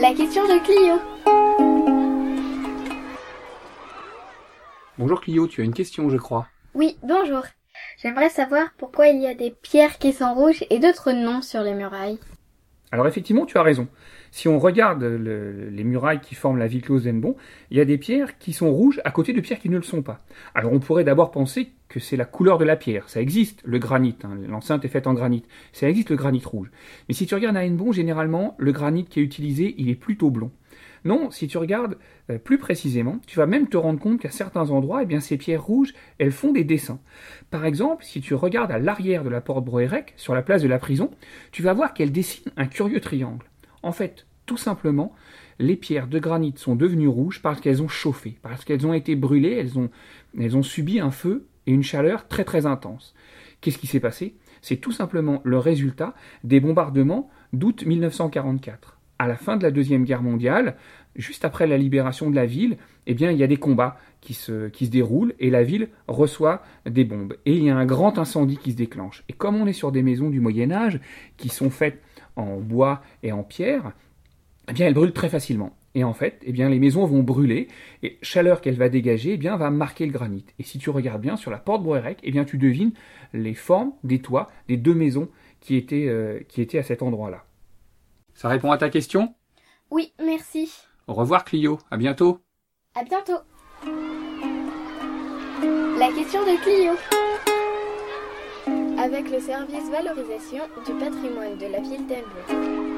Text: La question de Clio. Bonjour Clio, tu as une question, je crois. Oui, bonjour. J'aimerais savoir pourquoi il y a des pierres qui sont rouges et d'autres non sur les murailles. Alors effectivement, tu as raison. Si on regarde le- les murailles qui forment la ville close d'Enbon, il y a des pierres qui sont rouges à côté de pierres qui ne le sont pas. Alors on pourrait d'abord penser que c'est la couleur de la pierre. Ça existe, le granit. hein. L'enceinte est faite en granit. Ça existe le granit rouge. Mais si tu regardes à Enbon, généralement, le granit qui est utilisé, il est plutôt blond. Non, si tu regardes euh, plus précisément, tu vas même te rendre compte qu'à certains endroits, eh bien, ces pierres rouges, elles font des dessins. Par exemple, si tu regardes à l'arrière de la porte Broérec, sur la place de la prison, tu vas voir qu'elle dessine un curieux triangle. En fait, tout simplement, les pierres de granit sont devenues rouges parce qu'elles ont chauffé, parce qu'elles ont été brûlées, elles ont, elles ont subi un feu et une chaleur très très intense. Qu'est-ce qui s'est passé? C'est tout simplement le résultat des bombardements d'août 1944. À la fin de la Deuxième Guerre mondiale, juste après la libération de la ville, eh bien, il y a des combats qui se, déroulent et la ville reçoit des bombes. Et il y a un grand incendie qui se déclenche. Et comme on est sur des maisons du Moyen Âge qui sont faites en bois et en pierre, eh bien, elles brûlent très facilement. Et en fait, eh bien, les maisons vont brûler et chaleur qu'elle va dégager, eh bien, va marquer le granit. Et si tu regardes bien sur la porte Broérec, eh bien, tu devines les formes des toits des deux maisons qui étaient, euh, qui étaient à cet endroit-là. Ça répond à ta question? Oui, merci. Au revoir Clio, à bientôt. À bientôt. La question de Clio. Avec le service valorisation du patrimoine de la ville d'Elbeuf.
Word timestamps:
La 0.00 0.14
question 0.14 0.44
de 0.44 0.60
Clio. 0.62 0.94
Bonjour 4.96 5.20
Clio, 5.20 5.48
tu 5.48 5.60
as 5.60 5.64
une 5.64 5.74
question, 5.74 6.08
je 6.08 6.16
crois. 6.16 6.46
Oui, 6.74 6.96
bonjour. 7.02 7.42
J'aimerais 8.00 8.28
savoir 8.28 8.68
pourquoi 8.78 9.08
il 9.08 9.20
y 9.20 9.26
a 9.26 9.34
des 9.34 9.50
pierres 9.50 9.98
qui 9.98 10.12
sont 10.12 10.34
rouges 10.34 10.64
et 10.70 10.78
d'autres 10.78 11.10
non 11.10 11.42
sur 11.42 11.62
les 11.62 11.74
murailles. 11.74 12.20
Alors 12.90 13.06
effectivement, 13.06 13.44
tu 13.44 13.58
as 13.58 13.62
raison. 13.62 13.86
Si 14.30 14.48
on 14.48 14.58
regarde 14.58 15.02
le- 15.02 15.68
les 15.70 15.84
murailles 15.84 16.20
qui 16.20 16.34
forment 16.34 16.58
la 16.58 16.66
ville 16.66 16.82
close 16.82 17.04
d'Enbon, 17.04 17.36
il 17.70 17.76
y 17.76 17.80
a 17.80 17.84
des 17.84 17.98
pierres 17.98 18.38
qui 18.38 18.52
sont 18.52 18.70
rouges 18.72 19.00
à 19.04 19.10
côté 19.10 19.32
de 19.32 19.40
pierres 19.40 19.58
qui 19.58 19.68
ne 19.68 19.76
le 19.76 19.82
sont 19.82 20.02
pas. 20.02 20.24
Alors 20.54 20.72
on 20.72 20.78
pourrait 20.80 21.04
d'abord 21.04 21.30
penser 21.30 21.70
que 21.88 22.00
c'est 22.00 22.16
la 22.16 22.24
couleur 22.24 22.58
de 22.58 22.64
la 22.64 22.76
pierre. 22.76 23.08
Ça 23.08 23.20
existe, 23.20 23.60
le 23.64 23.78
granit. 23.78 24.16
hein. 24.24 24.36
L'enceinte 24.48 24.84
est 24.84 24.88
faite 24.88 25.06
en 25.06 25.14
granit. 25.14 25.44
Ça 25.72 25.88
existe 25.88 26.10
le 26.10 26.16
granit 26.16 26.42
rouge. 26.44 26.70
Mais 27.08 27.14
si 27.14 27.26
tu 27.26 27.34
regardes 27.34 27.56
à 27.56 27.64
Enbon, 27.64 27.92
généralement, 27.92 28.54
le 28.58 28.72
granit 28.72 29.04
qui 29.04 29.20
est 29.20 29.22
utilisé, 29.22 29.74
il 29.78 29.88
est 29.88 29.94
plutôt 29.94 30.30
blond. 30.30 30.50
Non, 31.04 31.30
si 31.30 31.46
tu 31.46 31.58
regardes 31.58 31.96
euh, 32.30 32.38
plus 32.38 32.58
précisément, 32.58 33.20
tu 33.26 33.38
vas 33.38 33.46
même 33.46 33.68
te 33.68 33.76
rendre 33.76 34.00
compte 34.00 34.20
qu'à 34.20 34.30
certains 34.30 34.70
endroits, 34.70 35.02
eh 35.02 35.06
bien, 35.06 35.20
ces 35.20 35.36
pierres 35.36 35.64
rouges, 35.64 35.94
elles 36.18 36.32
font 36.32 36.52
des 36.52 36.64
dessins. 36.64 37.00
Par 37.50 37.64
exemple, 37.64 38.04
si 38.04 38.20
tu 38.20 38.34
regardes 38.34 38.72
à 38.72 38.78
l'arrière 38.78 39.24
de 39.24 39.28
la 39.28 39.40
porte 39.40 39.64
Broérec, 39.64 40.14
sur 40.16 40.34
la 40.34 40.42
place 40.42 40.62
de 40.62 40.68
la 40.68 40.78
prison, 40.78 41.10
tu 41.52 41.62
vas 41.62 41.72
voir 41.72 41.94
qu'elle 41.94 42.12
dessine 42.12 42.52
un 42.56 42.66
curieux 42.66 43.00
triangle. 43.00 43.46
En 43.82 43.92
fait, 43.92 44.26
tout 44.46 44.56
simplement, 44.56 45.14
les 45.58 45.76
pierres 45.76 46.08
de 46.08 46.18
granit 46.18 46.54
sont 46.56 46.76
devenues 46.76 47.08
rouges 47.08 47.42
parce 47.42 47.60
qu'elles 47.60 47.82
ont 47.82 47.88
chauffé, 47.88 48.38
parce 48.42 48.64
qu'elles 48.64 48.86
ont 48.86 48.94
été 48.94 49.16
brûlées, 49.16 49.54
elles 49.54 49.78
ont, 49.78 49.90
elles 50.38 50.56
ont 50.56 50.62
subi 50.62 51.00
un 51.00 51.10
feu 51.10 51.46
et 51.66 51.72
une 51.72 51.82
chaleur 51.82 52.28
très 52.28 52.44
très 52.44 52.66
intense. 52.66 53.14
Qu'est-ce 53.60 53.78
qui 53.78 53.86
s'est 53.86 54.00
passé? 54.00 54.36
C'est 54.62 54.76
tout 54.76 54.92
simplement 54.92 55.40
le 55.44 55.58
résultat 55.58 56.14
des 56.44 56.60
bombardements 56.60 57.30
d'août 57.52 57.84
1944. 57.84 58.97
À 59.18 59.26
la 59.26 59.36
fin 59.36 59.56
de 59.56 59.62
la 59.62 59.70
Deuxième 59.70 60.04
Guerre 60.04 60.22
mondiale, 60.22 60.76
juste 61.16 61.44
après 61.44 61.66
la 61.66 61.76
libération 61.76 62.30
de 62.30 62.36
la 62.36 62.46
ville, 62.46 62.76
eh 63.06 63.14
bien, 63.14 63.30
il 63.30 63.38
y 63.38 63.42
a 63.42 63.46
des 63.46 63.56
combats 63.56 63.98
qui 64.20 64.34
se, 64.34 64.70
déroulent 64.86 65.34
et 65.38 65.50
la 65.50 65.62
ville 65.62 65.88
reçoit 66.06 66.62
des 66.86 67.04
bombes. 67.04 67.34
Et 67.46 67.56
il 67.56 67.64
y 67.64 67.70
a 67.70 67.76
un 67.76 67.86
grand 67.86 68.18
incendie 68.18 68.56
qui 68.56 68.72
se 68.72 68.76
déclenche. 68.76 69.24
Et 69.28 69.32
comme 69.32 69.56
on 69.56 69.66
est 69.66 69.72
sur 69.72 69.92
des 69.92 70.02
maisons 70.02 70.30
du 70.30 70.40
Moyen 70.40 70.70
Âge 70.70 71.00
qui 71.36 71.48
sont 71.48 71.70
faites 71.70 72.00
en 72.36 72.58
bois 72.58 73.02
et 73.22 73.32
en 73.32 73.42
pierre, 73.42 73.92
eh 74.68 74.72
bien, 74.72 74.86
elles 74.86 74.94
brûlent 74.94 75.12
très 75.12 75.28
facilement. 75.28 75.74
Et 75.94 76.04
en 76.04 76.12
fait, 76.12 76.40
eh 76.44 76.52
bien, 76.52 76.68
les 76.68 76.78
maisons 76.78 77.04
vont 77.06 77.22
brûler 77.22 77.66
et 78.02 78.18
chaleur 78.22 78.60
qu'elle 78.60 78.76
va 78.76 78.88
dégager, 78.88 79.32
eh 79.32 79.36
bien, 79.36 79.56
va 79.56 79.70
marquer 79.70 80.06
le 80.06 80.12
granit. 80.12 80.44
Et 80.58 80.62
si 80.62 80.78
tu 80.78 80.90
regardes 80.90 81.22
bien 81.22 81.36
sur 81.36 81.50
la 81.50 81.58
porte 81.58 81.82
Broérec, 81.82 82.18
eh 82.22 82.30
bien, 82.30 82.44
tu 82.44 82.58
devines 82.58 82.92
les 83.32 83.54
formes 83.54 83.92
des 84.04 84.20
toits 84.20 84.48
des 84.68 84.76
deux 84.76 84.94
maisons 84.94 85.28
qui 85.60 85.76
étaient, 85.76 86.06
euh, 86.08 86.40
qui 86.46 86.60
étaient 86.60 86.78
à 86.78 86.82
cet 86.82 87.02
endroit-là. 87.02 87.47
Ça 88.38 88.48
répond 88.48 88.70
à 88.70 88.78
ta 88.78 88.88
question? 88.88 89.34
Oui, 89.90 90.12
merci. 90.24 90.72
Au 91.08 91.14
revoir 91.14 91.44
Clio, 91.44 91.80
à 91.90 91.96
bientôt. 91.96 92.38
À 92.94 93.02
bientôt. 93.02 93.40
La 95.98 96.06
question 96.12 96.42
de 96.44 96.56
Clio. 96.62 96.92
Avec 98.96 99.28
le 99.28 99.40
service 99.40 99.90
valorisation 99.90 100.62
du 100.86 100.92
patrimoine 100.92 101.58
de 101.58 101.66
la 101.66 101.80
ville 101.80 102.06
d'Elbeuf. 102.06 102.97